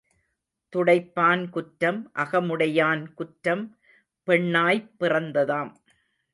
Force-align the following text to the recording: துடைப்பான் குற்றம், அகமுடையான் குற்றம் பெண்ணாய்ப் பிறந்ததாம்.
துடைப்பான் 0.73 1.49
குற்றம், 1.49 2.11
அகமுடையான் 2.15 3.13
குற்றம் 3.13 3.77
பெண்ணாய்ப் 4.27 4.89
பிறந்ததாம். 4.99 5.71